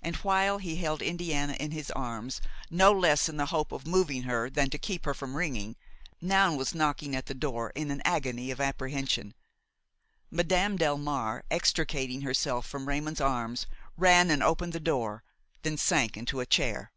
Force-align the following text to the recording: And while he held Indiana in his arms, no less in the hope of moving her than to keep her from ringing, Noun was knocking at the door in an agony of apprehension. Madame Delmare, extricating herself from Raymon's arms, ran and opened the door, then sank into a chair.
And 0.00 0.14
while 0.18 0.58
he 0.58 0.76
held 0.76 1.02
Indiana 1.02 1.54
in 1.54 1.72
his 1.72 1.90
arms, 1.90 2.40
no 2.70 2.92
less 2.92 3.28
in 3.28 3.36
the 3.36 3.46
hope 3.46 3.72
of 3.72 3.84
moving 3.84 4.22
her 4.22 4.48
than 4.48 4.70
to 4.70 4.78
keep 4.78 5.04
her 5.06 5.12
from 5.12 5.34
ringing, 5.36 5.74
Noun 6.20 6.56
was 6.56 6.72
knocking 6.72 7.16
at 7.16 7.26
the 7.26 7.34
door 7.34 7.70
in 7.70 7.90
an 7.90 8.00
agony 8.04 8.52
of 8.52 8.60
apprehension. 8.60 9.34
Madame 10.30 10.78
Delmare, 10.78 11.42
extricating 11.50 12.20
herself 12.20 12.64
from 12.64 12.86
Raymon's 12.86 13.20
arms, 13.20 13.66
ran 13.96 14.30
and 14.30 14.40
opened 14.40 14.72
the 14.72 14.78
door, 14.78 15.24
then 15.62 15.76
sank 15.76 16.16
into 16.16 16.38
a 16.38 16.46
chair. 16.46 16.92